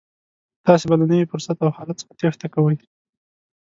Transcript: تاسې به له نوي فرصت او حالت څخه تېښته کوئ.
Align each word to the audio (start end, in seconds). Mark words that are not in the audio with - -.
تاسې 0.65 0.85
به 0.89 0.95
له 1.01 1.05
نوي 1.11 1.25
فرصت 1.31 1.57
او 1.65 1.69
حالت 1.77 1.95
څخه 2.01 2.13
تېښته 2.19 2.47
کوئ. 2.53 2.75